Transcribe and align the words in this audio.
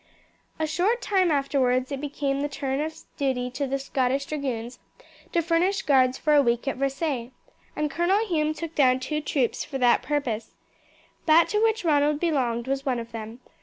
A 0.57 0.65
short 0.65 0.99
time 0.99 1.29
afterwards 1.29 1.91
it 1.91 2.01
became 2.01 2.41
the 2.41 2.49
turn 2.49 2.81
of 2.81 3.03
duty 3.17 3.53
of 3.63 3.69
the 3.69 3.77
Scottish 3.77 4.25
Dragoons 4.25 4.79
to 5.31 5.43
furnish 5.43 5.83
guards 5.83 6.17
for 6.17 6.33
a 6.33 6.41
week 6.41 6.67
at 6.67 6.77
Versailles, 6.77 7.29
and 7.75 7.91
Colonel 7.91 8.25
Hume 8.25 8.55
took 8.55 8.73
down 8.73 8.99
two 8.99 9.21
troops 9.21 9.63
for 9.63 9.77
that 9.77 10.01
purpose. 10.01 10.55
That 11.27 11.49
to 11.49 11.61
which 11.61 11.85
Ronald 11.85 12.19
belonged 12.19 12.65
was 12.67 12.83
one 12.83 12.97
of 12.97 13.11
them. 13.11 13.41